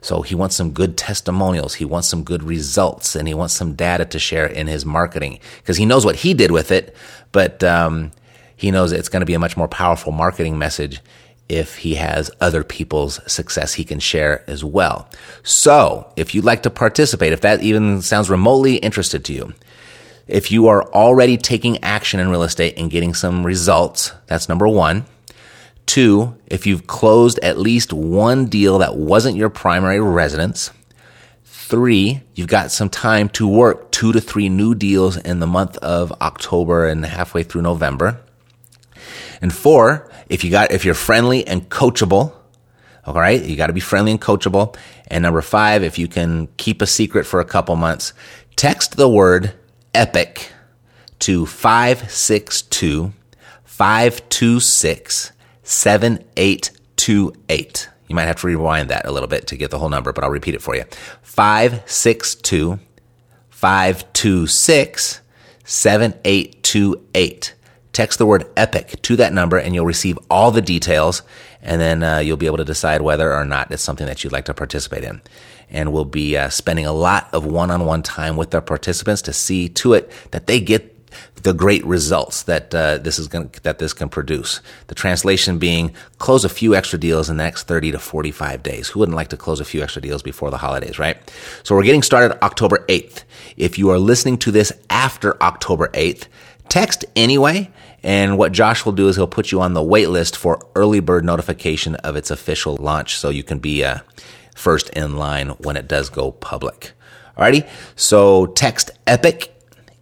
So 0.00 0.20
he 0.20 0.34
wants 0.34 0.54
some 0.54 0.72
good 0.72 0.98
testimonials. 0.98 1.74
He 1.74 1.86
wants 1.86 2.08
some 2.08 2.24
good 2.24 2.42
results 2.42 3.16
and 3.16 3.26
he 3.26 3.32
wants 3.32 3.54
some 3.54 3.72
data 3.74 4.04
to 4.04 4.18
share 4.18 4.46
in 4.46 4.66
his 4.66 4.84
marketing 4.84 5.40
because 5.58 5.78
he 5.78 5.86
knows 5.86 6.04
what 6.04 6.16
he 6.16 6.34
did 6.34 6.50
with 6.50 6.70
it, 6.70 6.94
but, 7.32 7.64
um, 7.64 8.12
he 8.56 8.70
knows 8.70 8.92
it's 8.92 9.08
going 9.08 9.20
to 9.20 9.26
be 9.26 9.34
a 9.34 9.38
much 9.38 9.56
more 9.56 9.68
powerful 9.68 10.12
marketing 10.12 10.58
message 10.58 11.00
if 11.48 11.76
he 11.78 11.96
has 11.96 12.30
other 12.40 12.64
people's 12.64 13.20
success 13.30 13.74
he 13.74 13.84
can 13.84 14.00
share 14.00 14.48
as 14.48 14.64
well. 14.64 15.08
So 15.42 16.10
if 16.16 16.34
you'd 16.34 16.44
like 16.44 16.62
to 16.62 16.70
participate, 16.70 17.32
if 17.32 17.42
that 17.42 17.62
even 17.62 18.00
sounds 18.02 18.30
remotely 18.30 18.76
interested 18.76 19.24
to 19.26 19.32
you, 19.32 19.54
if 20.26 20.50
you 20.50 20.68
are 20.68 20.90
already 20.92 21.36
taking 21.36 21.82
action 21.84 22.18
in 22.18 22.30
real 22.30 22.44
estate 22.44 22.78
and 22.78 22.90
getting 22.90 23.12
some 23.12 23.44
results, 23.44 24.12
that's 24.26 24.48
number 24.48 24.66
one. 24.66 25.04
Two, 25.84 26.38
if 26.46 26.66
you've 26.66 26.86
closed 26.86 27.38
at 27.40 27.58
least 27.58 27.92
one 27.92 28.46
deal 28.46 28.78
that 28.78 28.96
wasn't 28.96 29.36
your 29.36 29.50
primary 29.50 30.00
residence. 30.00 30.70
Three, 31.44 32.22
you've 32.34 32.48
got 32.48 32.70
some 32.70 32.88
time 32.88 33.28
to 33.30 33.46
work 33.46 33.90
two 33.90 34.12
to 34.12 34.20
three 34.20 34.48
new 34.48 34.74
deals 34.74 35.18
in 35.18 35.40
the 35.40 35.46
month 35.46 35.76
of 35.78 36.10
October 36.22 36.86
and 36.86 37.04
halfway 37.04 37.42
through 37.42 37.62
November. 37.62 38.18
And 39.40 39.52
four, 39.52 40.10
if 40.28 40.44
you 40.44 40.50
got, 40.50 40.72
if 40.72 40.84
you're 40.84 40.94
friendly 40.94 41.46
and 41.46 41.68
coachable, 41.68 42.32
all 43.06 43.14
right, 43.14 43.42
you 43.42 43.56
got 43.56 43.68
to 43.68 43.72
be 43.72 43.80
friendly 43.80 44.12
and 44.12 44.20
coachable. 44.20 44.76
And 45.08 45.22
number 45.22 45.42
five, 45.42 45.82
if 45.82 45.98
you 45.98 46.08
can 46.08 46.48
keep 46.56 46.80
a 46.80 46.86
secret 46.86 47.26
for 47.26 47.40
a 47.40 47.44
couple 47.44 47.76
months, 47.76 48.12
text 48.56 48.96
the 48.96 49.08
word 49.08 49.52
epic 49.92 50.50
to 51.20 51.46
562 51.46 53.12
526 53.64 55.32
7828. 55.62 57.88
You 58.08 58.14
might 58.14 58.26
have 58.26 58.36
to 58.36 58.46
rewind 58.46 58.90
that 58.90 59.06
a 59.06 59.12
little 59.12 59.28
bit 59.28 59.46
to 59.48 59.56
get 59.56 59.70
the 59.70 59.78
whole 59.78 59.88
number, 59.88 60.12
but 60.12 60.24
I'll 60.24 60.30
repeat 60.30 60.54
it 60.54 60.62
for 60.62 60.76
you. 60.76 60.84
562 61.22 62.78
526 63.48 65.20
7828. 65.64 67.53
Text 67.94 68.18
the 68.18 68.26
word 68.26 68.44
epic 68.56 69.00
to 69.02 69.16
that 69.16 69.32
number 69.32 69.56
and 69.56 69.74
you'll 69.74 69.86
receive 69.86 70.18
all 70.28 70.50
the 70.50 70.60
details 70.60 71.22
and 71.62 71.80
then 71.80 72.02
uh, 72.02 72.18
you'll 72.18 72.36
be 72.36 72.46
able 72.46 72.58
to 72.58 72.64
decide 72.64 73.00
whether 73.00 73.32
or 73.32 73.44
not 73.44 73.70
it's 73.70 73.82
something 73.82 74.06
that 74.06 74.22
you'd 74.22 74.32
like 74.32 74.44
to 74.46 74.54
participate 74.54 75.04
in. 75.04 75.22
And 75.70 75.92
we'll 75.92 76.04
be 76.04 76.36
uh, 76.36 76.50
spending 76.50 76.86
a 76.86 76.92
lot 76.92 77.28
of 77.32 77.46
one-on-one 77.46 78.02
time 78.02 78.36
with 78.36 78.54
our 78.54 78.60
participants 78.60 79.22
to 79.22 79.32
see 79.32 79.68
to 79.70 79.94
it 79.94 80.10
that 80.32 80.46
they 80.48 80.60
get 80.60 80.90
the 81.42 81.52
great 81.52 81.84
results 81.84 82.42
that 82.44 82.74
uh, 82.74 82.98
this 82.98 83.18
is 83.18 83.28
going 83.28 83.50
that 83.62 83.78
this 83.78 83.92
can 83.92 84.08
produce. 84.08 84.60
The 84.88 84.94
translation 84.94 85.58
being 85.58 85.94
close 86.18 86.44
a 86.44 86.48
few 86.48 86.74
extra 86.74 86.98
deals 86.98 87.30
in 87.30 87.36
the 87.36 87.44
next 87.44 87.64
30 87.64 87.92
to 87.92 87.98
45 87.98 88.62
days. 88.62 88.88
Who 88.88 89.00
wouldn't 89.00 89.16
like 89.16 89.28
to 89.28 89.36
close 89.36 89.60
a 89.60 89.64
few 89.64 89.82
extra 89.82 90.02
deals 90.02 90.22
before 90.22 90.50
the 90.50 90.56
holidays, 90.58 90.98
right? 90.98 91.16
So 91.62 91.74
we're 91.74 91.84
getting 91.84 92.02
started 92.02 92.42
October 92.42 92.84
8th. 92.88 93.24
If 93.56 93.78
you 93.78 93.90
are 93.90 93.98
listening 93.98 94.38
to 94.38 94.50
this 94.50 94.72
after 94.90 95.40
October 95.42 95.88
8th, 95.88 96.26
text 96.68 97.04
anyway. 97.16 97.70
And 98.02 98.36
what 98.36 98.52
Josh 98.52 98.84
will 98.84 98.92
do 98.92 99.08
is 99.08 99.16
he'll 99.16 99.26
put 99.26 99.50
you 99.50 99.60
on 99.60 99.72
the 99.72 99.82
wait 99.82 100.10
list 100.10 100.36
for 100.36 100.64
early 100.74 101.00
bird 101.00 101.24
notification 101.24 101.94
of 101.96 102.16
its 102.16 102.30
official 102.30 102.76
launch 102.76 103.16
so 103.16 103.30
you 103.30 103.42
can 103.42 103.58
be 103.58 103.82
uh, 103.82 104.00
first 104.54 104.90
in 104.90 105.16
line 105.16 105.48
when 105.58 105.76
it 105.76 105.88
does 105.88 106.10
go 106.10 106.30
public. 106.30 106.92
Alrighty. 107.36 107.68
So 107.96 108.46
text 108.46 108.90
EPIC, 109.06 109.50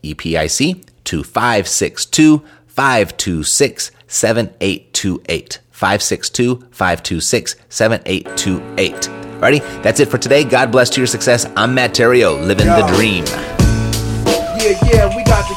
E-P-I-C, 0.02 0.82
to 1.04 1.22
562 1.22 2.42
526 2.66 3.90
7828. 4.06 5.58
562 5.70 6.56
526 6.70 7.56
7828. 7.68 8.94
Alrighty. 9.40 9.82
That's 9.82 10.00
it 10.00 10.08
for 10.08 10.18
today. 10.18 10.44
God 10.44 10.70
bless 10.70 10.90
to 10.90 11.00
your 11.00 11.06
success. 11.06 11.46
I'm 11.56 11.74
Matt 11.74 11.94
Theriault, 11.94 12.46
living 12.46 12.66
Yo. 12.66 12.80
the 12.80 12.94
dream. 12.94 13.24
Yeah, 14.62 14.78
yeah, 14.86 15.16
we 15.16 15.24
got 15.24 15.48
the 15.48 15.56